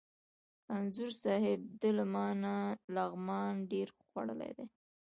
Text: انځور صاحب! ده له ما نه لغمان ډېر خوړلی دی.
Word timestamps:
انځور 0.75 1.11
صاحب! 1.23 1.59
ده 1.79 1.89
له 1.97 2.05
ما 2.13 2.27
نه 2.43 2.55
لغمان 2.95 3.53
ډېر 3.71 3.87
خوړلی 3.99 4.51
دی. 4.57 4.67